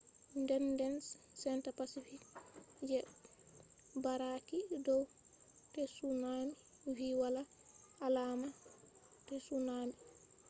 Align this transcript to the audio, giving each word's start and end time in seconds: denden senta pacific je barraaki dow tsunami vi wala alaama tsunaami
denden 0.47 0.95
senta 1.41 1.69
pacific 1.79 2.21
je 2.89 2.99
barraaki 4.03 4.59
dow 4.85 5.03
tsunami 5.73 6.53
vi 6.95 7.07
wala 7.21 7.41
alaama 8.05 8.49
tsunaami 9.27 9.95